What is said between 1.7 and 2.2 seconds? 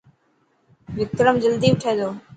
اٺي ٿو.